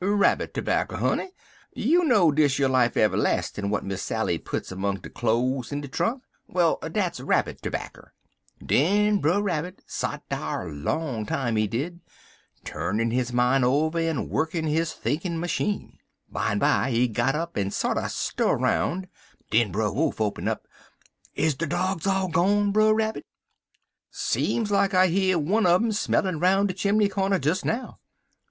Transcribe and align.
"Rabbit 0.03 0.55
terbacker, 0.55 0.97
honey. 0.97 1.29
You 1.75 2.03
know 2.05 2.31
dis 2.31 2.57
yer 2.57 2.67
life 2.67 2.97
ev'lastin' 2.97 3.65
w'at 3.65 3.83
Miss 3.85 4.01
Sally 4.01 4.39
puts 4.39 4.71
'mong 4.71 5.01
de 5.03 5.11
cloze 5.11 5.71
in 5.71 5.81
de 5.81 5.87
trunk; 5.87 6.23
well, 6.47 6.77
dat's 6.91 7.19
rabbit 7.21 7.61
terbacker. 7.61 8.07
Den 8.65 9.19
Brer 9.19 9.43
Rabbit 9.43 9.83
sot 9.85 10.23
dar 10.27 10.71
long 10.71 11.27
time, 11.27 11.55
he 11.55 11.67
did, 11.67 11.99
turnin' 12.65 13.11
his 13.11 13.31
mine 13.31 13.63
over 13.63 13.99
en 13.99 14.27
wukken 14.27 14.67
his 14.67 14.91
thinkin' 14.91 15.39
masheen. 15.39 15.99
Bimeby 16.33 16.89
he 16.89 17.07
got 17.07 17.35
up, 17.35 17.55
en 17.55 17.69
sorter 17.69 18.09
stir 18.09 18.57
'roun'. 18.57 19.07
Den 19.51 19.71
Brer 19.71 19.91
Wolf 19.93 20.19
open 20.19 20.47
up: 20.47 20.67
"'Is 21.35 21.53
de 21.53 21.67
dogs 21.67 22.07
all 22.07 22.27
gone, 22.27 22.71
Brer 22.71 22.95
Rabbit?' 22.95 23.27
"'Seem 24.09 24.63
like 24.63 24.95
I 24.95 25.09
hear 25.09 25.37
one 25.37 25.67
un 25.67 25.83
um 25.85 25.91
smellin' 25.91 26.39
roun' 26.39 26.65
de 26.65 26.73
chimbly 26.73 27.07
cornder 27.07 27.37
des 27.37 27.63
now.' 27.63 27.99